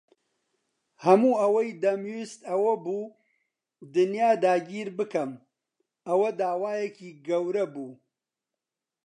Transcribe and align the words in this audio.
هەموو 1.05 1.33
ئەوەی 1.41 1.69
دەمویست 1.83 2.39
ئەوە 2.49 2.73
بوو 2.83 3.13
دنیا 3.95 4.31
داگیر 4.43 4.87
بکەم. 4.99 5.31
ئەوە 6.07 6.29
داوایەکی 6.41 7.09
گەورە 7.27 7.65
بوو؟ 7.73 7.89